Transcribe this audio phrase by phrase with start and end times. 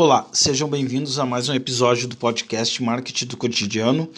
[0.00, 4.08] Olá, sejam bem-vindos a mais um episódio do podcast Marketing do Cotidiano.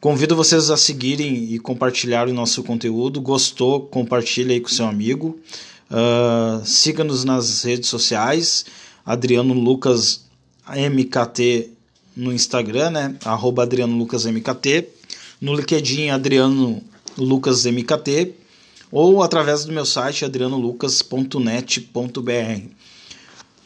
[0.00, 3.20] Convido vocês a seguirem e compartilhar o nosso conteúdo.
[3.20, 3.82] Gostou?
[3.82, 5.38] Compartilhe aí com seu amigo.
[5.88, 8.66] Uh, Siga-nos nas redes sociais.
[9.06, 10.24] Adriano Lucas
[10.68, 11.70] MKT
[12.16, 13.14] no Instagram, né?
[13.24, 14.88] Arroba Adriano Lucas MKT.
[15.40, 16.82] No LinkedIn, Adriano
[17.16, 18.34] Lucas MKT.
[18.90, 22.91] Ou através do meu site, adrianolucas.net.br.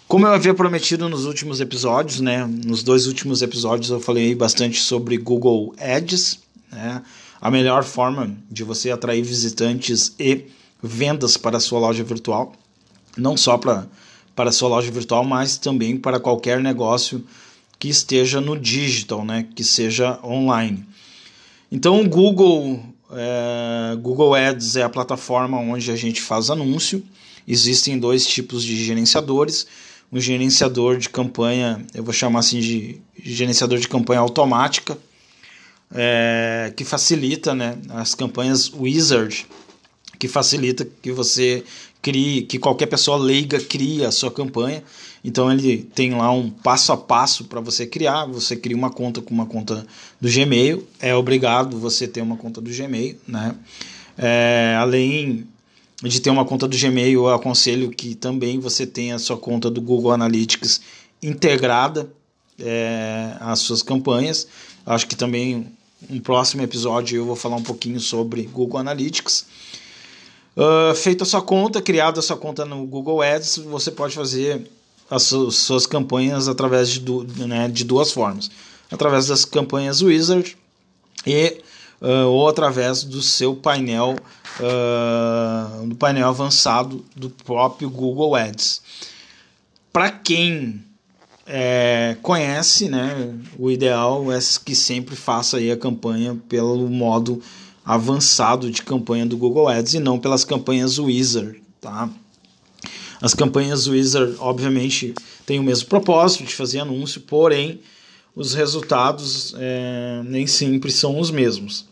[0.09, 4.81] Como eu havia prometido nos últimos episódios, né, nos dois últimos episódios eu falei bastante
[4.81, 6.39] sobre Google Ads,
[6.71, 7.03] né,
[7.41, 10.45] a melhor forma de você atrair visitantes e
[10.81, 12.53] vendas para a sua loja virtual,
[13.17, 13.89] não só para,
[14.37, 17.25] para a sua loja virtual, mas também para qualquer negócio
[17.77, 20.87] que esteja no digital, né, que seja online.
[21.71, 27.03] Então o Google, é, Google Ads é a plataforma onde a gente faz anúncio.
[27.49, 29.67] Existem dois tipos de gerenciadores
[30.13, 34.97] um gerenciador de campanha, eu vou chamar assim de gerenciador de campanha automática,
[35.95, 39.47] é, que facilita né, as campanhas Wizard,
[40.19, 41.65] que facilita que você
[42.01, 44.83] crie, que qualquer pessoa leiga crie a sua campanha.
[45.25, 48.27] Então ele tem lá um passo a passo para você criar.
[48.27, 49.85] Você cria uma conta com uma conta
[50.21, 53.55] do Gmail, é obrigado você ter uma conta do Gmail, né?
[54.17, 55.47] É, além
[56.03, 59.71] de ter uma conta do Gmail, eu aconselho que também você tenha a sua conta
[59.71, 60.81] do Google Analytics
[61.23, 62.11] integrada
[62.59, 64.47] é, às suas campanhas.
[64.85, 65.67] Acho que também
[66.11, 69.47] um próximo episódio eu vou falar um pouquinho sobre Google Analytics.
[70.57, 74.67] Uh, feita a sua conta, criada a sua conta no Google Ads, você pode fazer
[75.11, 77.03] as suas campanhas através de,
[77.47, 78.51] né, de duas formas:
[78.91, 80.57] através das campanhas Wizard
[81.27, 81.59] e
[82.01, 84.17] uh, ou através do seu painel
[84.61, 88.83] uh, do painel avançado do próprio Google Ads.
[89.93, 90.83] Para quem
[91.47, 97.41] é, conhece, né, o ideal é que sempre faça aí a campanha pelo modo
[97.85, 102.11] avançado de campanha do Google Ads e não pelas campanhas Wizard, tá?
[103.23, 105.15] As campanhas Wizard, obviamente,
[105.47, 107.81] têm o mesmo propósito de fazer anúncio, porém
[108.35, 111.87] os resultados é, nem sempre são os mesmos.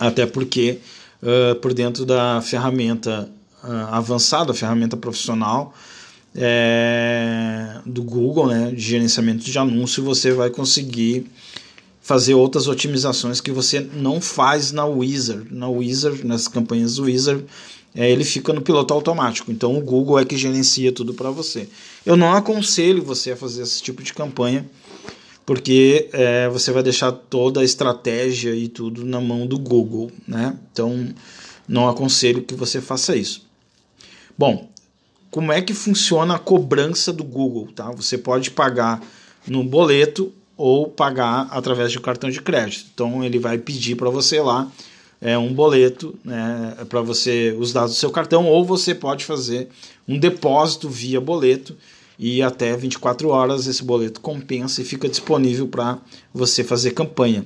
[0.00, 0.80] Até porque,
[1.24, 3.28] uh, por dentro da ferramenta
[3.64, 5.74] uh, avançada, a ferramenta profissional
[6.36, 11.26] é, do Google, né, de gerenciamento de anúncio, você vai conseguir
[12.00, 15.46] fazer outras otimizações que você não faz na Wizard.
[15.50, 17.44] Na Wizard, nas campanhas Wizard,
[17.94, 19.50] é, ele fica no piloto automático.
[19.50, 21.68] Então o Google é que gerencia tudo para você.
[22.04, 24.66] Eu não aconselho você a fazer esse tipo de campanha
[25.46, 30.56] porque é, você vai deixar toda a estratégia e tudo na mão do Google, né?
[30.72, 31.08] Então,
[31.68, 33.46] não aconselho que você faça isso.
[34.36, 34.68] Bom,
[35.30, 37.90] como é que funciona a cobrança do Google, tá?
[37.92, 39.02] Você pode pagar
[39.46, 42.86] no boleto ou pagar através de cartão de crédito.
[42.94, 44.70] Então, ele vai pedir para você lá
[45.20, 49.68] é, um boleto né, para você os dados do seu cartão ou você pode fazer
[50.06, 51.76] um depósito via boleto
[52.18, 55.98] e até 24 horas esse boleto compensa e fica disponível para
[56.32, 57.44] você fazer campanha.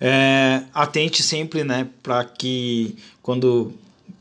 [0.00, 3.72] É, atente sempre né, para que quando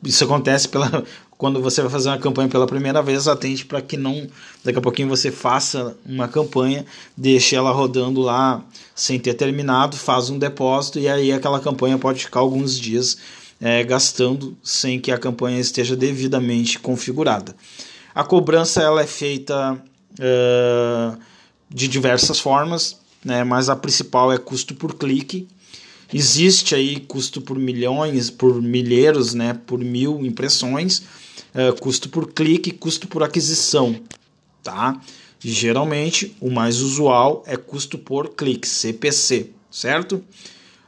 [0.03, 1.05] isso acontece pela,
[1.37, 4.27] quando você vai fazer uma campanha pela primeira vez, atente para que não
[4.63, 6.85] daqui a pouquinho você faça uma campanha,
[7.15, 8.61] deixe ela rodando lá
[8.93, 13.17] sem ter terminado, faz um depósito e aí aquela campanha pode ficar alguns dias
[13.61, 17.55] é, gastando sem que a campanha esteja devidamente configurada.
[18.13, 21.19] A cobrança ela é feita uh,
[21.69, 25.47] de diversas formas, né, mas a principal é custo por clique.
[26.11, 31.03] Existe aí custo por milhões, por milheiros, né, por mil impressões,
[31.53, 33.95] uh, custo por clique, custo por aquisição,
[34.63, 34.99] tá?
[35.39, 40.23] Geralmente o mais usual é custo por clique, CPC, certo?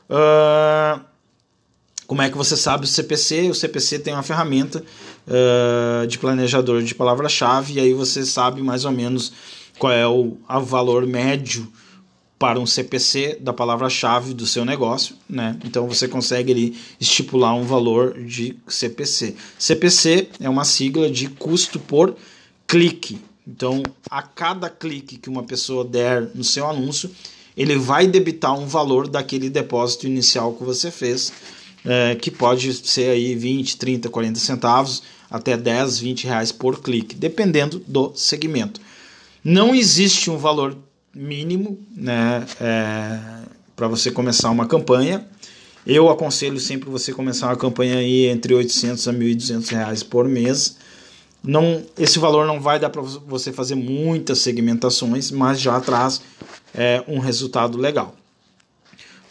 [0.10, 1.00] Uh,
[2.06, 3.50] como é que você sabe o CPC?
[3.50, 4.84] O CPC tem uma ferramenta
[5.28, 9.32] uh, de planejador de palavra-chave, e aí você sabe mais ou menos
[9.78, 11.72] qual é o valor médio
[12.42, 15.60] para um CPC da palavra-chave do seu negócio, né?
[15.64, 19.36] Então você consegue ali estipular um valor de CPC.
[19.60, 22.16] CPC é uma sigla de custo por
[22.66, 23.22] clique.
[23.48, 27.12] Então, a cada clique que uma pessoa der no seu anúncio,
[27.56, 31.32] ele vai debitar um valor daquele depósito inicial que você fez
[31.86, 37.16] é, que pode ser aí 20, 30, 40 centavos até 10, 20 reais por clique,
[37.16, 38.82] dependendo do segmento.
[39.44, 40.78] Não existe um valor
[41.14, 43.20] mínimo né, é,
[43.76, 45.26] para você começar uma campanha.
[45.86, 50.78] Eu aconselho sempre você começar uma campanha aí entre 800 a 1.200 reais por mês.
[51.44, 56.22] Não, esse valor não vai dar para você fazer muitas segmentações, mas já traz
[56.74, 58.16] é, um resultado legal.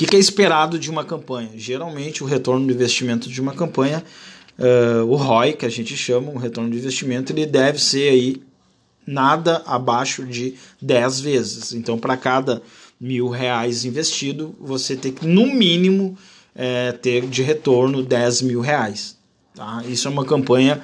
[0.00, 1.50] Que, que, é esperado de uma campanha?
[1.56, 4.02] Geralmente, o retorno do investimento de uma campanha,
[4.58, 8.42] uh, o ROI, que a gente chama, o retorno de investimento, ele deve ser aí
[9.06, 11.74] nada abaixo de 10 vezes.
[11.74, 12.62] Então, para cada
[12.98, 16.16] mil reais investido, você tem que, no mínimo,
[16.54, 19.18] é, ter de retorno 10 mil reais.
[19.54, 19.82] Tá?
[19.86, 20.80] Isso é uma campanha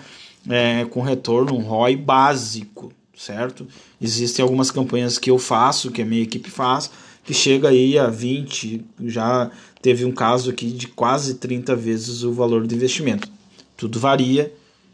[0.47, 3.67] é, com retorno, um ROI básico, certo?
[3.99, 6.91] Existem algumas campanhas que eu faço, que a minha equipe faz,
[7.26, 9.50] que chega aí a 20, já
[9.82, 13.28] teve um caso aqui de quase 30 vezes o valor do investimento.
[13.76, 14.52] Tudo varia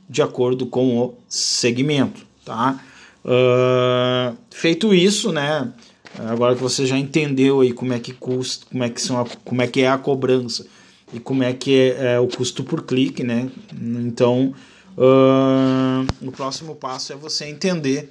[0.08, 2.82] de acordo com o segmento, tá?
[3.24, 5.70] Uh, feito isso, né?
[6.18, 9.26] Agora que você já entendeu aí como é que custa, como é que são, a,
[9.44, 10.66] como é que é a cobrança
[11.12, 13.50] e como é que é, é o custo por clique, né?
[13.72, 14.54] Então,
[14.96, 18.10] uh, o próximo passo é você entender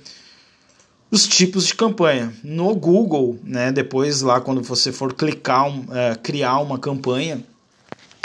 [1.11, 2.33] os tipos de campanha.
[2.41, 3.71] No Google, né?
[3.71, 7.43] Depois lá quando você for clicar, um, é, criar uma campanha,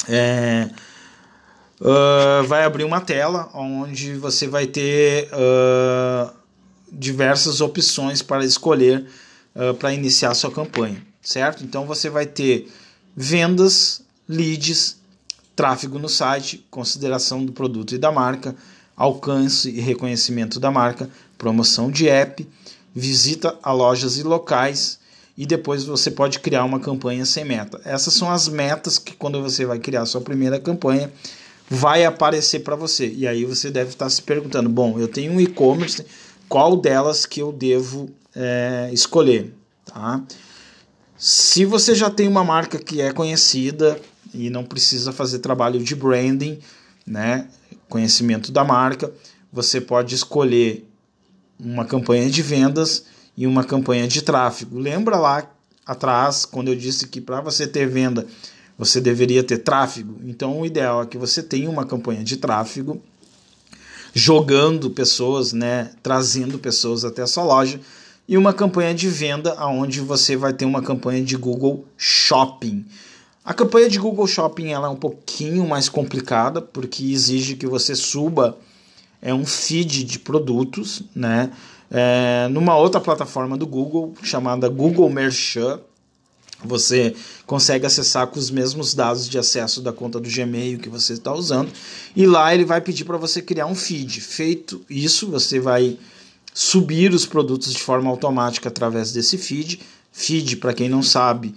[0.09, 0.71] é,
[1.81, 6.33] uh, vai abrir uma tela onde você vai ter uh,
[6.91, 9.05] diversas opções para escolher
[9.55, 11.65] uh, para iniciar sua campanha, certo?
[11.65, 12.71] Então você vai ter
[13.17, 14.97] vendas, leads,
[15.57, 18.55] tráfego no site, consideração do produto e da marca,
[18.95, 22.47] alcance e reconhecimento da marca, promoção de app,
[22.97, 24.99] visita a lojas e locais
[25.37, 27.79] e depois você pode criar uma campanha sem meta.
[27.85, 31.13] Essas são as metas que quando você vai criar sua primeira campanha
[31.69, 33.07] vai aparecer para você.
[33.07, 36.07] E aí você deve estar se perguntando: bom, eu tenho um e-commerce,
[36.49, 39.53] qual delas que eu devo é, escolher?
[39.85, 40.23] Tá?
[41.19, 44.01] Se você já tem uma marca que é conhecida
[44.33, 46.59] e não precisa fazer trabalho de branding,
[47.07, 47.47] né,
[47.91, 49.13] conhecimento da marca,
[49.53, 50.86] você pode escolher
[51.59, 53.05] uma campanha de vendas
[53.37, 54.79] e uma campanha de tráfego.
[54.79, 55.51] Lembra lá
[55.85, 58.27] atrás quando eu disse que para você ter venda
[58.79, 60.19] você deveria ter tráfego?
[60.25, 63.01] Então o ideal é que você tenha uma campanha de tráfego
[64.13, 67.81] jogando pessoas, né, trazendo pessoas até a sua loja
[68.29, 72.85] e uma campanha de venda aonde você vai ter uma campanha de Google Shopping.
[73.45, 77.95] A campanha de Google Shopping ela é um pouquinho mais complicada porque exige que você
[77.95, 78.59] suba
[79.27, 81.51] é um feed de produtos, né?
[81.91, 85.81] É, numa outra plataforma do Google chamada Google Merchant,
[86.65, 87.13] você
[87.45, 91.35] consegue acessar com os mesmos dados de acesso da conta do Gmail que você está
[91.35, 91.73] usando
[92.15, 94.21] e lá ele vai pedir para você criar um feed.
[94.21, 95.99] Feito isso, você vai
[96.55, 99.81] subir os produtos de forma automática através desse feed.
[100.13, 101.53] Feed, para quem não sabe,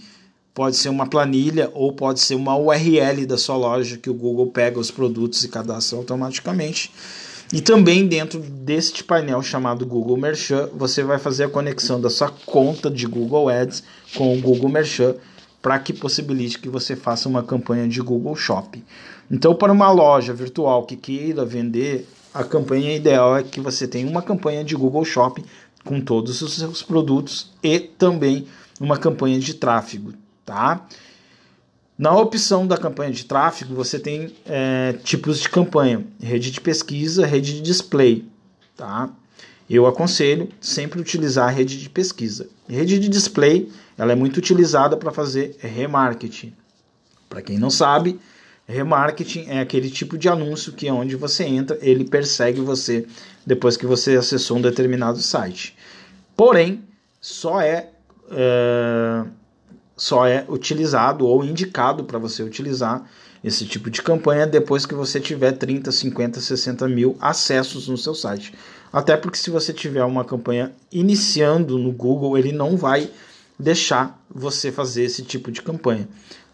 [0.55, 4.47] pode ser uma planilha ou pode ser uma URL da sua loja que o Google
[4.47, 6.91] pega os produtos e cadastra automaticamente.
[7.51, 12.29] E também dentro deste painel chamado Google Merchant, você vai fazer a conexão da sua
[12.45, 13.83] conta de Google Ads
[14.15, 15.15] com o Google Merchant
[15.59, 18.83] para que possibilite que você faça uma campanha de Google Shopping.
[19.31, 24.07] Então, para uma loja virtual que queira vender, a campanha ideal é que você tenha
[24.07, 25.43] uma campanha de Google Shopping
[25.83, 28.45] com todos os seus produtos e também
[28.79, 30.13] uma campanha de tráfego,
[30.45, 30.85] tá?
[31.99, 37.25] Na opção da campanha de tráfego, você tem é, tipos de campanha: rede de pesquisa,
[37.25, 38.25] rede de display.
[38.77, 39.09] Tá?
[39.69, 42.47] Eu aconselho sempre utilizar a rede de pesquisa.
[42.69, 46.53] Rede de display ela é muito utilizada para fazer remarketing.
[47.27, 48.17] Para quem não sabe,
[48.65, 53.05] remarketing é aquele tipo de anúncio que é onde você entra, ele persegue você
[53.45, 55.75] depois que você acessou um determinado site.
[56.33, 56.81] Porém,
[57.19, 57.89] só é,
[58.31, 59.25] é
[59.99, 63.05] só é utilizado ou indicado para você utilizar
[63.43, 68.15] esse tipo de campanha depois que você tiver 30, 50, 60 mil acessos no seu
[68.15, 68.53] site.
[68.93, 73.09] Até porque se você tiver uma campanha iniciando no Google, ele não vai
[73.59, 76.07] deixar você fazer esse tipo de campanha.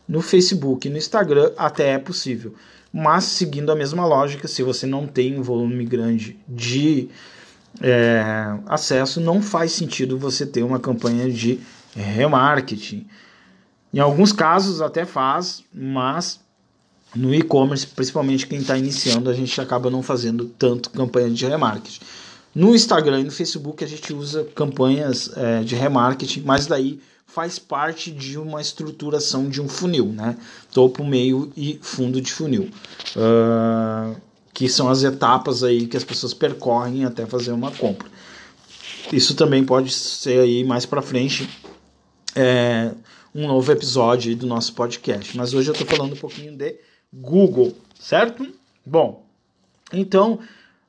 [0.08, 2.56] No Facebook e no Instagram até é possível,
[2.92, 7.10] mas seguindo a mesma lógica, se você não tem um volume grande de
[7.80, 11.60] é, acesso, não faz sentido você ter uma campanha de
[11.96, 13.06] remarketing.
[13.96, 16.42] Em alguns casos até faz, mas
[17.16, 22.02] no e-commerce, principalmente quem está iniciando, a gente acaba não fazendo tanto campanha de remarketing.
[22.54, 27.58] No Instagram e no Facebook a gente usa campanhas é, de remarketing, mas daí faz
[27.58, 30.38] parte de uma estruturação de um funil, né?
[30.74, 32.70] Topo, meio e fundo de funil.
[33.16, 34.20] Uh,
[34.54, 38.10] que são as etapas aí que as pessoas percorrem até fazer uma compra.
[39.14, 41.50] Isso também pode ser aí mais para frente
[42.36, 42.92] é,
[43.36, 45.36] um novo episódio do nosso podcast.
[45.36, 46.78] Mas hoje eu estou falando um pouquinho de
[47.14, 48.48] Google, certo?
[48.86, 49.26] Bom,
[49.92, 50.40] então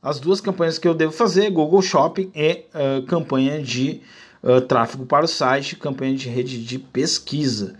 [0.01, 4.01] as duas campanhas que eu devo fazer, Google Shopping e uh, campanha de
[4.45, 7.75] uh, tráfego para o site, campanha de rede de pesquisa.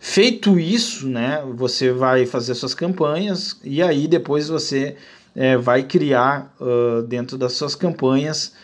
[0.00, 4.96] Feito isso, né, você vai fazer suas campanhas e aí depois você
[5.36, 8.54] é, vai criar uh, dentro das suas campanhas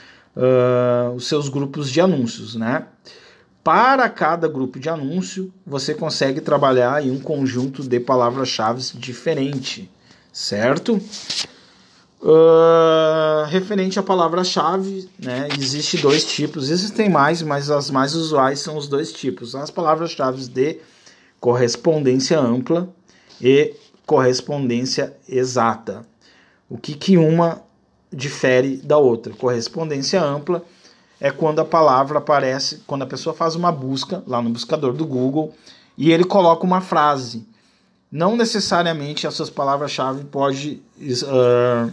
[1.14, 2.88] os seus grupos de anúncios, né?
[3.64, 9.90] Para cada grupo de anúncio, você consegue trabalhar em um conjunto de palavras-chave diferente,
[10.30, 11.00] certo?
[12.20, 16.68] Uh, referente à palavra-chave, né, existe dois tipos.
[16.68, 20.78] Existem mais, mas as mais usuais são os dois tipos: as palavras-chave de
[21.40, 22.86] correspondência ampla
[23.40, 26.06] e correspondência exata.
[26.68, 27.62] O que, que uma
[28.12, 29.32] difere da outra?
[29.32, 30.62] Correspondência ampla
[31.20, 35.06] é quando a palavra aparece, quando a pessoa faz uma busca lá no buscador do
[35.06, 35.54] Google
[35.96, 37.46] e ele coloca uma frase.
[38.10, 41.90] Não necessariamente essas palavras-chave pode uh,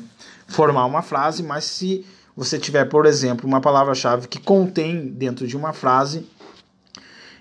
[0.48, 5.58] formar uma frase, mas se você tiver, por exemplo, uma palavra-chave que contém dentro de
[5.58, 6.28] uma frase,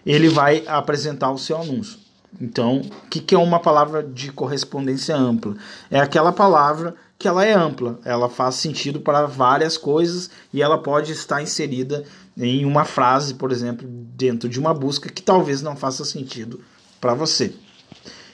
[0.04, 1.98] ele vai apresentar o seu anúncio.
[2.40, 5.56] Então, o que, que é uma palavra de correspondência ampla?
[5.90, 10.78] É aquela palavra que ela é ampla, ela faz sentido para várias coisas e ela
[10.78, 12.02] pode estar inserida
[12.34, 16.62] em uma frase, por exemplo, dentro de uma busca que talvez não faça sentido
[16.98, 17.52] para você.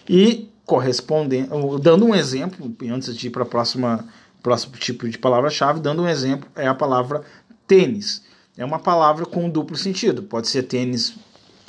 [0.08, 4.06] E correspondendo, dando um exemplo, antes de ir para próxima
[4.40, 7.22] próximo tipo de palavra-chave, dando um exemplo, é a palavra
[7.66, 8.22] tênis.
[8.56, 10.22] É uma palavra com duplo sentido.
[10.22, 11.16] Pode ser tênis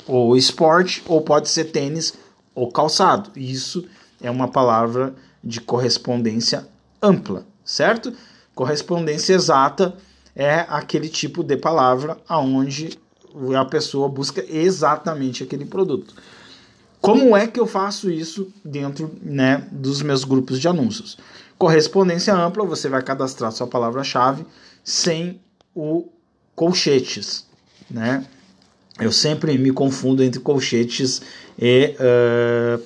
[0.06, 2.14] ou esporte, ou pode ser tênis
[2.54, 3.32] ou calçado.
[3.34, 3.84] Isso
[4.20, 6.68] é uma palavra de correspondência
[7.02, 8.12] ampla, certo?
[8.54, 9.96] Correspondência exata
[10.34, 12.98] é aquele tipo de palavra aonde
[13.56, 16.14] a pessoa busca exatamente aquele produto.
[17.00, 21.16] Como é que eu faço isso dentro né, dos meus grupos de anúncios?
[21.56, 24.44] Correspondência ampla, você vai cadastrar sua palavra-chave
[24.82, 25.40] sem
[25.74, 26.08] o
[26.54, 27.46] colchetes,
[27.90, 28.24] né?
[29.00, 31.22] Eu sempre me confundo entre colchetes
[31.56, 32.82] e uh,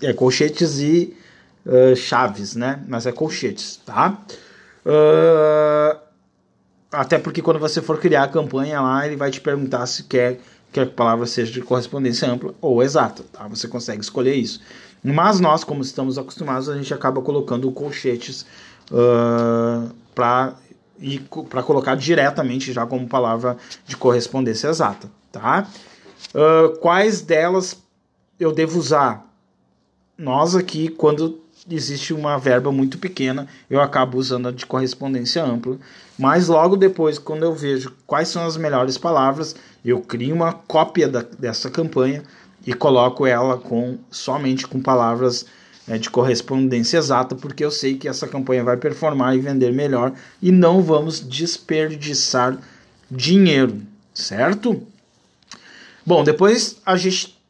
[0.00, 1.16] é, colchetes e
[1.66, 2.82] uh, chaves, né?
[2.88, 4.18] Mas é colchetes, tá?
[4.84, 5.98] Uh,
[6.90, 10.40] até porque quando você for criar a campanha lá, ele vai te perguntar se quer
[10.72, 13.46] que a palavra seja de correspondência ampla ou exata, tá?
[13.48, 14.60] Você consegue escolher isso.
[15.02, 18.46] Mas nós, como estamos acostumados, a gente acaba colocando colchetes
[18.90, 20.54] uh, para
[21.50, 25.66] para colocar diretamente já como palavra de correspondência exata, tá?
[26.32, 27.76] Uh, quais delas
[28.38, 29.26] eu devo usar?
[30.16, 35.78] Nós aqui, quando existe uma verba muito pequena, eu acabo usando a de correspondência ampla.
[36.18, 39.54] Mas logo depois, quando eu vejo quais são as melhores palavras,
[39.84, 42.22] eu crio uma cópia da, dessa campanha
[42.66, 45.46] e coloco ela com somente com palavras
[45.88, 50.12] é, de correspondência exata, porque eu sei que essa campanha vai performar e vender melhor
[50.40, 52.56] e não vamos desperdiçar
[53.10, 53.82] dinheiro,
[54.14, 54.82] certo?
[56.06, 57.41] Bom, depois a gente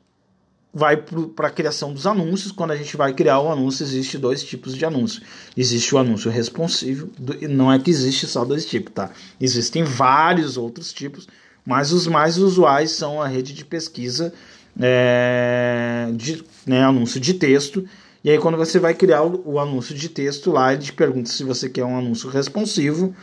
[0.72, 2.52] vai para a criação dos anúncios.
[2.52, 5.22] Quando a gente vai criar o anúncio, existe dois tipos de anúncio.
[5.56, 7.10] Existe o anúncio responsivo,
[7.40, 9.10] e não é que existe só dois tipos, tá?
[9.40, 11.28] Existem vários outros tipos,
[11.64, 14.32] mas os mais usuais são a rede de pesquisa,
[14.80, 17.84] é, de, né, anúncio de texto.
[18.24, 21.28] E aí, quando você vai criar o, o anúncio de texto lá, ele te pergunta
[21.28, 23.14] se você quer um anúncio responsivo.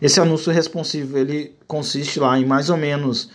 [0.00, 3.30] Esse anúncio responsivo ele consiste lá em mais ou menos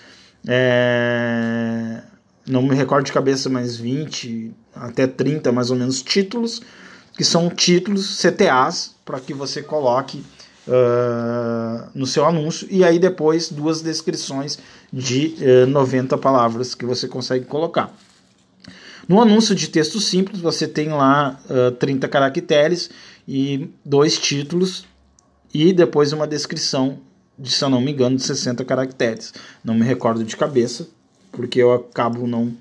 [0.48, 2.02] é,
[2.48, 6.62] não me recordo de cabeça, mas 20 até 30 mais ou menos títulos,
[7.14, 10.24] que são títulos CTAs para que você coloque
[10.68, 14.60] uh, no seu anúncio e aí depois duas descrições
[14.92, 17.94] de uh, 90 palavras que você consegue colocar.
[19.08, 22.90] No anúncio de texto simples, você tem lá uh, 30 caracteres
[23.28, 24.86] e dois títulos
[25.54, 27.00] e depois uma descrição
[27.38, 29.34] de, se eu não me engano, de 60 caracteres.
[29.64, 30.88] Não me recordo de cabeça,
[31.32, 32.54] porque eu acabo não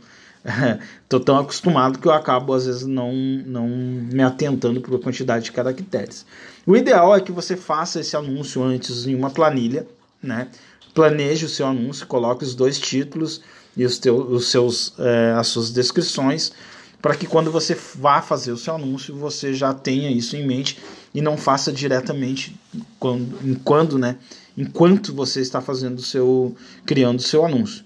[1.08, 5.52] tô tão acostumado que eu acabo às vezes não, não me atentando por quantidade de
[5.52, 6.24] caracteres.
[6.66, 9.86] O ideal é que você faça esse anúncio antes em uma planilha,
[10.22, 10.48] né?
[10.94, 13.40] Planeje o seu anúncio, coloque os dois títulos
[13.76, 16.52] e os, teus, os seus, é, as suas descrições,
[17.00, 20.78] para que quando você vá fazer o seu anúncio, você já tenha isso em mente
[21.14, 22.58] e não faça diretamente
[22.98, 24.16] quando, enquanto, né?
[24.58, 27.84] Enquanto você está fazendo o seu, criando o seu anúncio.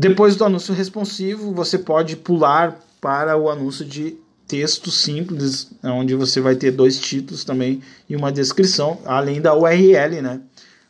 [0.00, 6.40] Depois do anúncio responsivo, você pode pular para o anúncio de texto simples, onde você
[6.40, 10.40] vai ter dois títulos também e uma descrição, além da URL, né?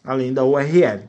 [0.04, 0.98] Além da URL.
[0.98, 1.06] Uh,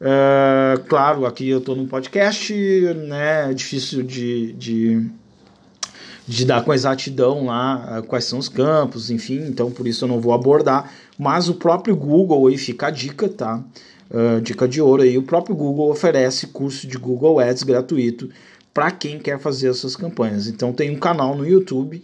[0.00, 3.50] é, claro, aqui eu estou no podcast, né?
[3.50, 5.10] É difícil de, de
[6.24, 10.20] de dar com exatidão lá quais são os campos, enfim, então por isso eu não
[10.20, 13.64] vou abordar, mas o próprio Google aí fica a dica, tá?
[14.10, 18.30] Uh, dica de ouro aí, o próprio Google oferece curso de Google Ads gratuito
[18.72, 20.46] para quem quer fazer essas campanhas.
[20.46, 22.02] Então tem um canal no YouTube,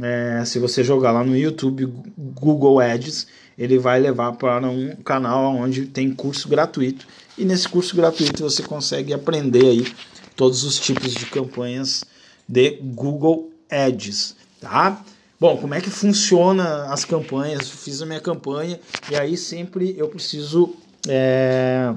[0.00, 3.26] é, se você jogar lá no YouTube Google Ads,
[3.58, 7.06] ele vai levar para um canal onde tem curso gratuito
[7.36, 9.86] e nesse curso gratuito você consegue aprender aí
[10.34, 12.04] todos os tipos de campanhas
[12.48, 15.04] de Google Ads, tá?
[15.38, 17.68] Bom, como é que funciona as campanhas?
[17.68, 18.80] Fiz a minha campanha
[19.10, 20.74] e aí sempre eu preciso
[21.08, 21.94] é,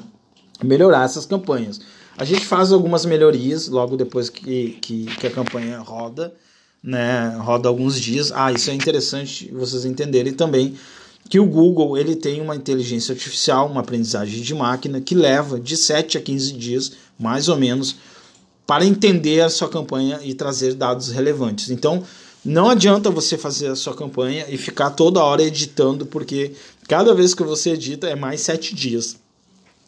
[0.63, 1.79] melhorar essas campanhas.
[2.17, 6.33] A gente faz algumas melhorias logo depois que, que, que, a campanha roda,
[6.81, 7.35] né?
[7.39, 8.31] Roda alguns dias.
[8.33, 10.75] Ah, isso é interessante vocês entenderem também
[11.27, 15.75] que o Google ele tem uma inteligência artificial, uma aprendizagem de máquina que leva de
[15.75, 17.95] 7 a 15 dias, mais ou menos,
[18.65, 21.69] para entender a sua campanha e trazer dados relevantes.
[21.69, 22.03] Então,
[22.43, 26.53] não adianta você fazer a sua campanha e ficar toda hora editando, porque
[26.87, 29.17] cada vez que você edita é mais 7 dias.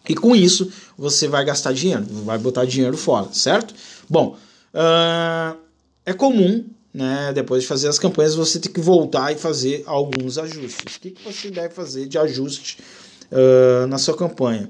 [0.08, 3.74] E com isso você vai gastar dinheiro, vai botar dinheiro fora, certo?
[4.10, 4.38] Bom,
[4.74, 5.58] uh,
[6.06, 6.66] é comum
[6.98, 10.96] né, depois de fazer as campanhas, você tem que voltar e fazer alguns ajustes.
[10.96, 12.80] O que, que você deve fazer de ajuste
[13.32, 14.68] uh, na sua campanha?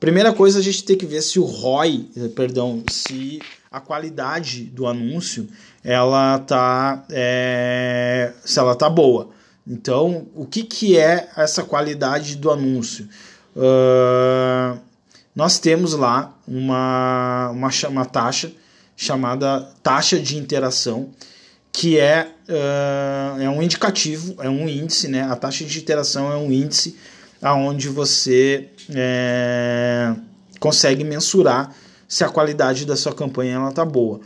[0.00, 4.86] Primeira coisa, a gente tem que ver se o ROI, perdão, se a qualidade do
[4.86, 5.48] anúncio
[5.84, 9.28] ela tá, é, se ela tá boa.
[9.68, 13.06] Então, o que, que é essa qualidade do anúncio?
[13.54, 14.78] Uh,
[15.34, 18.50] nós temos lá uma, uma, uma taxa
[18.96, 21.10] chamada taxa de interação
[21.70, 25.22] que é, uh, é um indicativo, é um índice, né?
[25.22, 26.96] A taxa de interação é um índice
[27.40, 30.14] aonde você é,
[30.58, 31.72] consegue mensurar
[32.08, 34.20] se a qualidade da sua campanha ela tá boa.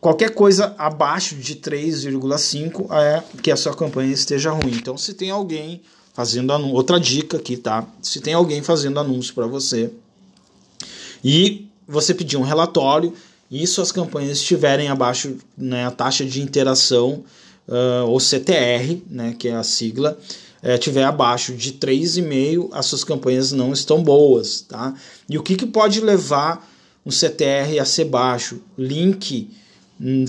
[0.00, 4.74] Qualquer coisa abaixo de 3,5 é que a sua campanha esteja ruim.
[4.74, 5.82] Então, se tem alguém
[6.14, 7.84] fazendo anúncio, outra dica aqui, tá?
[8.00, 9.90] Se tem alguém fazendo anúncio para você
[11.24, 13.12] e você pedir um relatório
[13.50, 17.24] e suas campanhas estiverem abaixo né, a taxa de interação,
[17.68, 20.18] uh, ou CTR, né, que é a sigla,
[20.62, 24.60] é, tiver abaixo de 3,5, as suas campanhas não estão boas.
[24.62, 24.94] Tá?
[25.28, 26.68] E o que, que pode levar
[27.06, 28.60] um CTR a ser baixo?
[28.76, 29.50] Link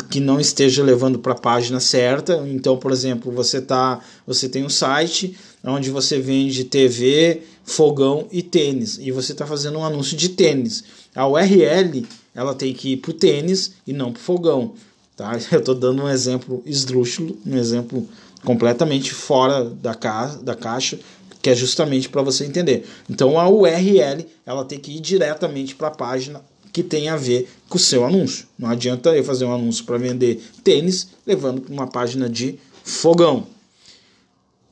[0.10, 2.44] que não esteja levando para a página certa.
[2.48, 8.42] Então, por exemplo, você tá, você tem um site onde você vende TV, fogão e
[8.42, 10.84] tênis, e você está fazendo um anúncio de tênis.
[11.16, 14.74] A URL ela tem que ir para o tênis e não para o fogão.
[15.16, 15.38] Tá?
[15.52, 18.08] Eu estou dando um exemplo esdrúxulo, um exemplo
[18.44, 20.98] completamente fora da, ca da caixa,
[21.42, 22.86] que é justamente para você entender.
[23.10, 27.50] Então a URL ela tem que ir diretamente para a página que tem a ver
[27.68, 28.48] com o seu anúncio.
[28.58, 33.48] Não adianta eu fazer um anúncio para vender tênis levando para uma página de fogão.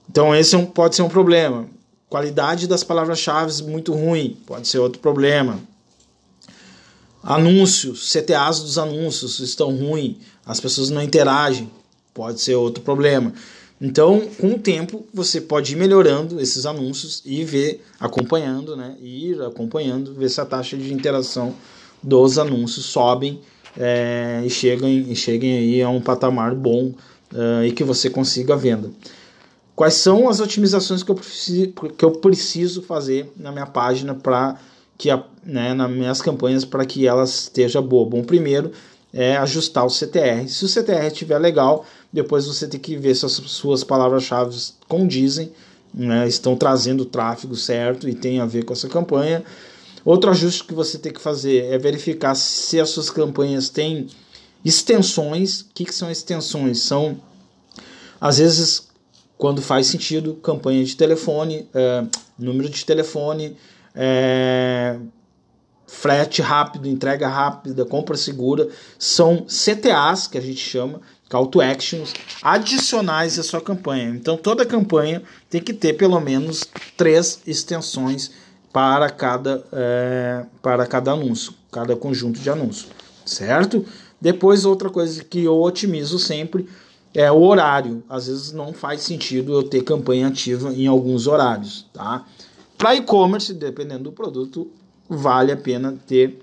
[0.09, 1.67] Então esse é um, pode ser um problema.
[2.09, 5.59] Qualidade das palavras-chave muito ruim, pode ser outro problema.
[7.21, 11.69] Anúncios, CTAs dos anúncios estão ruins, as pessoas não interagem,
[12.13, 13.33] pode ser outro problema.
[13.79, 18.95] Então, com o tempo, você pode ir melhorando esses anúncios e ver, acompanhando, né?
[18.99, 21.53] Ir acompanhando, ver se a taxa de interação
[22.01, 23.39] dos anúncios sobem
[23.77, 26.93] é, e, cheguem, e cheguem aí a um patamar bom
[27.33, 28.89] uh, e que você consiga a venda.
[29.75, 34.57] Quais são as otimizações que eu preciso, que eu preciso fazer na minha página para
[34.97, 38.09] que a, né, nas minhas campanhas para que ela esteja boa.
[38.09, 38.71] Bom, primeiro
[39.13, 40.47] é ajustar o CTR.
[40.47, 44.55] Se o CTR estiver legal, depois você tem que ver se as suas palavras-chave
[44.87, 45.51] condizem,
[45.93, 49.43] né, estão trazendo o tráfego certo e tem a ver com essa campanha.
[50.07, 54.07] Outro ajuste que você tem que fazer é verificar se as suas campanhas têm
[54.63, 55.59] extensões.
[55.59, 56.79] O que, que são extensões?
[56.79, 57.19] São,
[58.21, 58.87] às vezes,
[59.37, 62.05] quando faz sentido, campanha de telefone, é,
[62.39, 63.57] número de telefone,
[63.93, 64.97] é,
[65.85, 72.13] frete rápido, entrega rápida, compra segura, são CTAs que a gente chama, call to actions,
[72.41, 74.07] adicionais à sua campanha.
[74.11, 76.63] Então toda campanha tem que ter pelo menos
[76.95, 78.46] três extensões
[78.77, 82.87] para cada, é, para cada anúncio, cada conjunto de anúncios,
[83.25, 83.83] certo?
[84.21, 86.69] Depois outra coisa que eu otimizo sempre
[87.11, 88.03] é o horário.
[88.07, 92.23] Às vezes não faz sentido eu ter campanha ativa em alguns horários, tá?
[92.77, 94.69] Para e-commerce, dependendo do produto,
[95.09, 96.39] vale a pena ter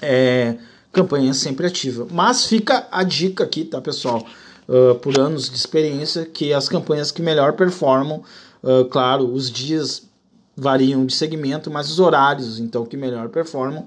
[0.00, 0.56] é,
[0.94, 2.08] campanha sempre ativa.
[2.10, 4.24] Mas fica a dica aqui, tá, pessoal?
[4.66, 8.22] Uh, por anos de experiência, que as campanhas que melhor performam,
[8.62, 10.08] uh, claro, os dias
[10.56, 13.86] variam de segmento, mas os horários, então, que melhor performam,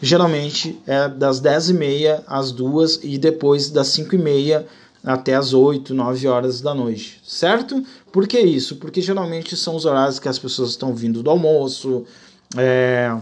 [0.00, 4.64] geralmente é das 10h30 às 2 e depois das 5h30
[5.04, 7.82] até as 8, 9 horas da noite, certo?
[8.12, 8.76] Por que isso?
[8.76, 12.04] Porque geralmente são os horários que as pessoas estão vindo do almoço,
[12.56, 13.16] é,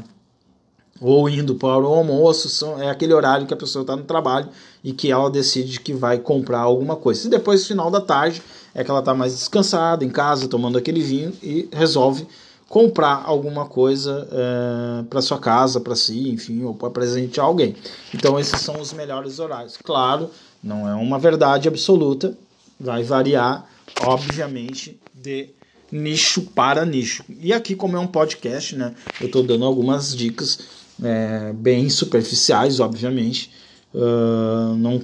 [1.01, 4.49] ou indo para o almoço, são, é aquele horário que a pessoa está no trabalho
[4.83, 7.27] e que ela decide que vai comprar alguma coisa.
[7.27, 8.43] E depois, no final da tarde,
[8.75, 12.27] é que ela está mais descansada em casa, tomando aquele vinho e resolve
[12.69, 17.77] comprar alguma coisa é, para sua casa, para si, enfim, ou para presentear alguém.
[18.15, 19.77] Então, esses são os melhores horários.
[19.77, 20.31] Claro,
[20.63, 22.37] não é uma verdade absoluta,
[22.79, 23.67] vai variar,
[24.03, 25.51] obviamente, de
[25.91, 27.25] nicho para nicho.
[27.41, 30.59] E aqui, como é um podcast, né, eu estou dando algumas dicas
[31.03, 33.53] é, bem superficiais, obviamente.
[33.95, 35.01] Uh, não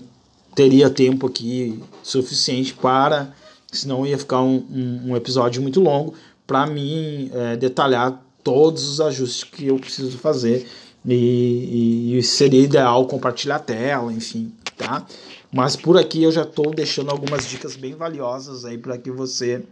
[0.54, 3.32] teria tempo aqui suficiente para,
[3.70, 6.14] senão ia ficar um, um, um episódio muito longo
[6.46, 10.66] para mim é, detalhar todos os ajustes que eu preciso fazer
[11.04, 15.04] e, e, seria ideal compartilhar a tela, enfim, tá?
[15.52, 19.62] Mas por aqui eu já estou deixando algumas dicas bem valiosas aí para que você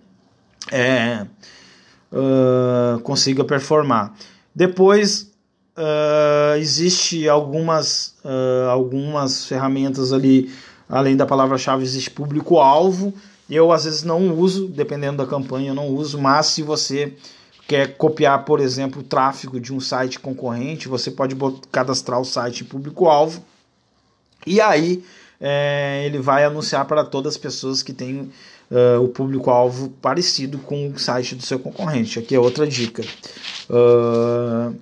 [0.70, 1.26] é,
[2.12, 4.14] uh, consiga performar.
[4.54, 5.30] Depois
[5.76, 10.52] uh, existe algumas, uh, algumas ferramentas ali,
[10.88, 13.14] além da palavra-chave, existe público-alvo.
[13.50, 17.12] Eu às vezes não uso, dependendo da campanha, eu não uso, mas se você
[17.66, 21.36] quer copiar, por exemplo, o tráfego de um site concorrente, você pode
[21.70, 23.44] cadastrar o site público-alvo
[24.46, 25.04] e aí
[25.40, 28.30] é, ele vai anunciar para todas as pessoas que têm
[28.70, 32.18] uh, o público-alvo parecido com o site do seu concorrente.
[32.18, 33.02] Aqui é outra dica.
[33.68, 34.74] Uh,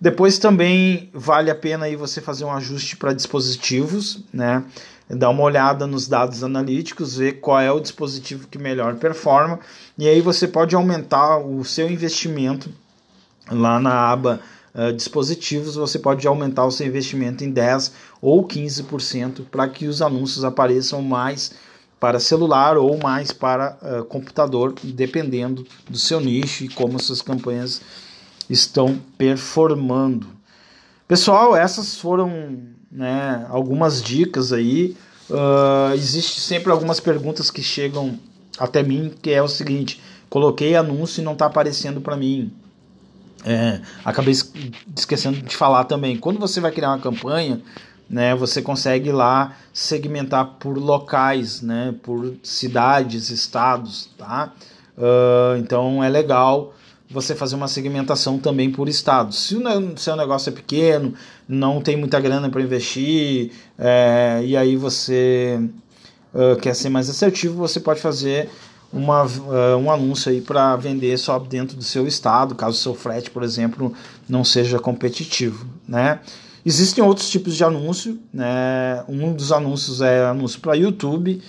[0.00, 4.62] depois também vale a pena aí você fazer um ajuste para dispositivos, né?
[5.08, 9.60] Dar uma olhada nos dados analíticos, ver qual é o dispositivo que melhor performa,
[9.98, 12.70] e aí você pode aumentar o seu investimento
[13.50, 14.40] lá na aba
[14.74, 20.00] uh, dispositivos, você pode aumentar o seu investimento em 10 ou 15% para que os
[20.00, 21.52] anúncios apareçam mais
[22.00, 27.80] para celular ou mais para uh, computador, dependendo do seu nicho e como suas campanhas
[28.48, 30.26] estão performando.
[31.06, 34.96] Pessoal, essas foram né, algumas dicas aí.
[35.28, 38.18] Uh, existe sempre algumas perguntas que chegam
[38.58, 42.52] até mim, que é o seguinte: coloquei anúncio e não está aparecendo para mim.
[43.44, 44.32] É, acabei
[44.96, 46.16] esquecendo de falar também.
[46.16, 47.60] Quando você vai criar uma campanha,
[48.08, 54.52] né, você consegue lá segmentar por locais, né, por cidades, estados, tá?
[54.96, 56.72] Uh, então é legal
[57.10, 59.34] você fazer uma segmentação também por estado.
[59.34, 59.62] Se o
[59.96, 61.14] seu negócio é pequeno,
[61.46, 65.60] não tem muita grana para investir, é, e aí você
[66.32, 68.48] uh, quer ser mais assertivo, você pode fazer
[68.92, 72.94] uma, uh, um anúncio aí para vender só dentro do seu estado, caso o seu
[72.94, 73.92] frete, por exemplo,
[74.28, 76.20] não seja competitivo, né?
[76.66, 79.04] Existem outros tipos de anúncio, né?
[79.06, 81.42] Um dos anúncios é anúncio para YouTube.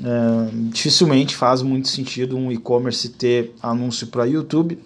[0.00, 4.78] É, dificilmente faz muito sentido um e-commerce ter anúncio para YouTube.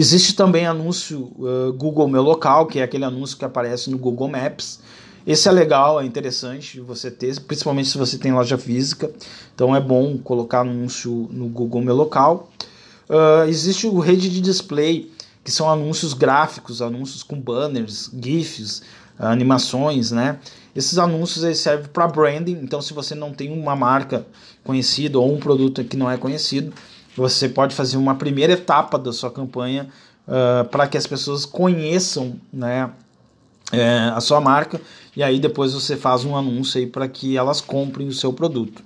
[0.00, 4.28] Existe também anúncio uh, Google Meu Local, que é aquele anúncio que aparece no Google
[4.28, 4.80] Maps.
[5.26, 9.12] Esse é legal, é interessante você ter, principalmente se você tem loja física.
[9.54, 12.50] Então é bom colocar anúncio no Google Meu Local.
[13.10, 15.12] Uh, existe o rede de display,
[15.44, 18.80] que são anúncios gráficos, anúncios com banners, GIFs,
[19.18, 20.38] animações, né?
[20.74, 22.58] Esses anúncios servem para branding.
[22.62, 24.26] Então, se você não tem uma marca
[24.64, 26.72] conhecida ou um produto que não é conhecido,
[27.20, 29.88] você pode fazer uma primeira etapa da sua campanha
[30.26, 32.90] uh, para que as pessoas conheçam né,
[33.70, 34.80] é, a sua marca
[35.14, 38.82] e aí depois você faz um anúncio aí para que elas comprem o seu produto.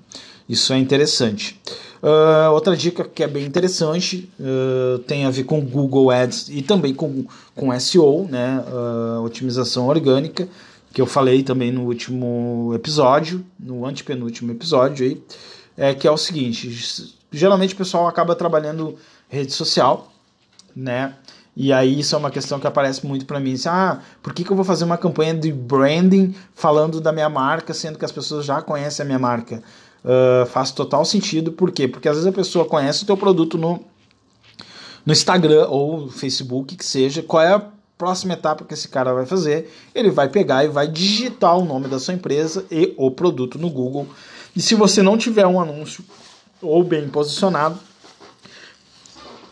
[0.48, 1.60] Isso é interessante.
[2.02, 6.60] Uh, outra dica que é bem interessante uh, tem a ver com Google Ads e
[6.60, 10.46] também com, com SEO, né, uh, otimização orgânica,
[10.92, 15.22] que eu falei também no último episódio, no antepenúltimo episódio aí,
[15.76, 18.96] é que é o seguinte: geralmente o pessoal acaba trabalhando
[19.28, 20.12] rede social,
[20.74, 21.14] né?
[21.56, 23.54] E aí isso é uma questão que aparece muito para mim.
[23.54, 27.28] Assim, ah, por que, que eu vou fazer uma campanha de branding falando da minha
[27.28, 29.62] marca, sendo que as pessoas já conhecem a minha marca?
[30.04, 31.52] Uh, faz total sentido.
[31.52, 31.86] Por quê?
[31.86, 33.80] Porque às vezes a pessoa conhece o teu produto no,
[35.06, 37.22] no Instagram ou Facebook, que seja.
[37.22, 37.62] Qual é a
[37.96, 39.72] próxima etapa que esse cara vai fazer?
[39.94, 43.70] Ele vai pegar e vai digitar o nome da sua empresa e o produto no
[43.70, 44.08] Google.
[44.56, 46.04] E se você não tiver um anúncio
[46.64, 47.78] ou bem posicionado,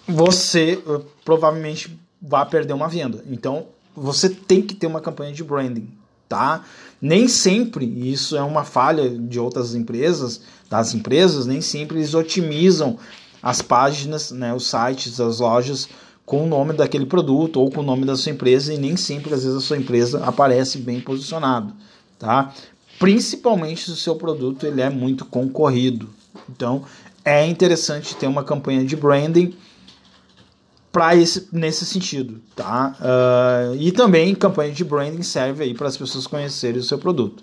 [0.06, 3.24] você uh, provavelmente vai perder uma venda.
[3.30, 5.88] Então, você tem que ter uma campanha de branding,
[6.28, 6.64] tá?
[7.00, 12.98] Nem sempre, isso é uma falha de outras empresas, das empresas, nem sempre eles otimizam
[13.42, 15.88] as páginas, né, os sites, as lojas
[16.24, 19.34] com o nome daquele produto ou com o nome da sua empresa e nem sempre
[19.34, 21.74] às vezes a sua empresa aparece bem posicionado,
[22.18, 22.54] tá?
[22.98, 26.08] Principalmente se o seu produto ele é muito concorrido.
[26.48, 26.84] Então
[27.24, 29.54] é interessante ter uma campanha de branding
[30.90, 32.94] para esse nesse sentido, tá?
[33.00, 37.42] Uh, e também campanha de branding serve aí para as pessoas conhecerem o seu produto.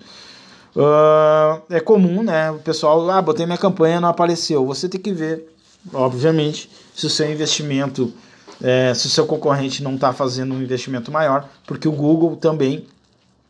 [0.76, 2.52] Uh, é comum, né?
[2.52, 4.66] O pessoal, ah, botei minha campanha, não apareceu.
[4.68, 5.52] Você tem que ver,
[5.92, 8.14] obviamente, se o seu investimento,
[8.62, 12.86] é, se o seu concorrente não está fazendo um investimento maior, porque o Google também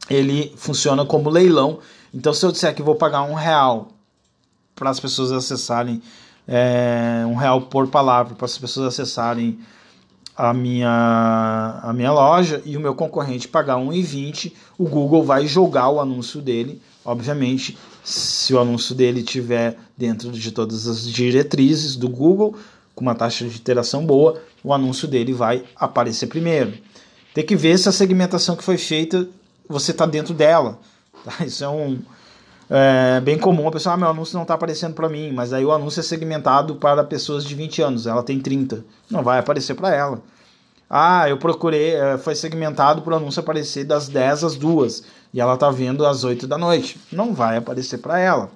[0.09, 1.79] ele funciona como leilão.
[2.13, 3.89] Então, se eu disser que vou pagar um real
[4.79, 6.01] para as pessoas acessarem,
[6.47, 9.59] é, um real por palavra, para as pessoas acessarem
[10.35, 15.89] a minha, a minha loja e o meu concorrente pagar 1,20, o Google vai jogar
[15.89, 16.81] o anúncio dele.
[17.03, 22.55] Obviamente, se o anúncio dele tiver dentro de todas as diretrizes do Google,
[22.95, 26.73] com uma taxa de interação boa, o anúncio dele vai aparecer primeiro.
[27.33, 29.27] Tem que ver se a segmentação que foi feita
[29.67, 30.79] você está dentro dela.
[31.23, 31.45] Tá?
[31.45, 31.99] Isso é um
[32.69, 33.67] é, bem comum.
[33.67, 36.03] A pessoa, ah, meu anúncio não está aparecendo para mim, mas aí o anúncio é
[36.03, 38.85] segmentado para pessoas de 20 anos, ela tem 30.
[39.09, 40.21] Não vai aparecer para ela.
[40.89, 45.03] Ah, eu procurei, é, foi segmentado para o anúncio aparecer das 10 às 2
[45.33, 46.99] e ela está vendo às 8 da noite.
[47.11, 48.49] Não vai aparecer para ela,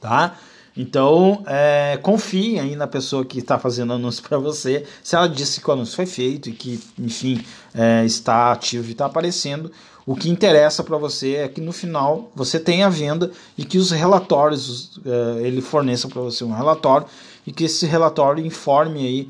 [0.00, 0.36] tá?
[0.76, 4.86] Então, é, confie aí na pessoa que está fazendo anúncio para você.
[5.02, 8.92] Se ela disse que o anúncio foi feito e que, enfim, é, está ativo e
[8.92, 9.72] está aparecendo,
[10.08, 13.76] o que interessa para você é que no final você tenha a venda e que
[13.76, 17.06] os relatórios, é, ele forneça para você um relatório
[17.46, 19.28] e que esse relatório informe aí,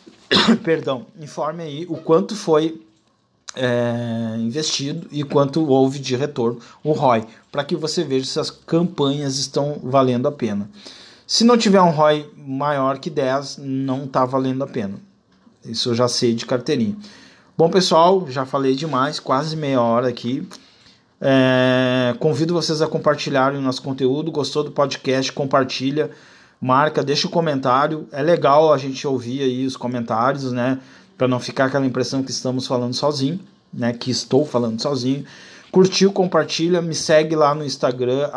[0.64, 2.80] perdão, informe aí o quanto foi
[3.54, 8.50] é, investido e quanto houve de retorno, o ROI, para que você veja se as
[8.50, 10.70] campanhas estão valendo a pena.
[11.26, 14.98] Se não tiver um ROI maior que 10, não está valendo a pena.
[15.62, 16.96] Isso eu já sei de carteirinha.
[17.58, 20.46] Bom, pessoal, já falei demais, quase meia hora aqui.
[21.20, 24.30] É, convido vocês a compartilharem o nosso conteúdo.
[24.30, 25.32] Gostou do podcast?
[25.32, 26.08] Compartilha,
[26.60, 28.06] marca, deixa o um comentário.
[28.12, 30.78] É legal a gente ouvir aí os comentários, né?
[31.16, 33.40] para não ficar aquela impressão que estamos falando sozinho,
[33.74, 33.92] né?
[33.92, 35.24] Que estou falando sozinho.
[35.72, 38.30] Curtiu, compartilha, me segue lá no Instagram,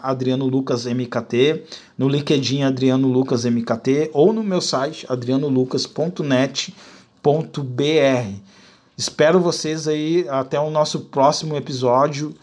[0.00, 1.64] AdrianoLucasMKT,
[1.98, 5.04] no LinkedIn AdrianoLucasMKT ou no meu site
[7.24, 8.40] adrianolucas.net.br.
[8.96, 12.34] Espero vocês aí até o nosso próximo episódio.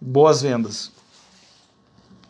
[0.00, 0.93] Boas vendas!